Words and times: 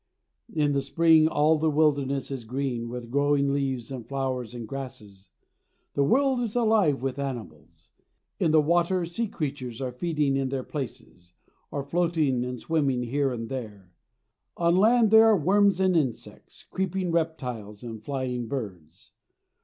In 0.51 0.71
the 0.71 0.81
spring 0.81 1.27
all 1.27 1.59
the 1.59 1.69
wilderness 1.69 2.31
is 2.31 2.43
green 2.43 2.89
with 2.89 3.11
growing 3.11 3.53
leaves 3.53 3.91
and 3.91 4.03
flowers 4.03 4.55
and 4.55 4.67
grasses. 4.67 5.29
The 5.93 6.03
world 6.03 6.39
is 6.39 6.55
alive 6.55 7.03
with 7.03 7.19
animals. 7.19 7.91
In 8.39 8.49
the 8.49 8.63
water 8.63 9.05
sea 9.05 9.27
creatures 9.27 9.79
are 9.79 9.91
feeding 9.91 10.35
in 10.35 10.49
their 10.49 10.63
places, 10.63 11.33
or 11.69 11.83
floating 11.83 12.43
and 12.43 12.59
swimming 12.59 13.03
here 13.03 13.31
and 13.31 13.47
there. 13.47 13.91
On 14.57 14.75
land 14.75 15.11
there 15.11 15.25
are 15.27 15.37
worms 15.37 15.79
and 15.79 15.95
insects, 15.95 16.63
creeping 16.71 17.11
reptiles 17.11 17.83
and 17.83 18.03
flying 18.03 18.47
birds. 18.47 19.11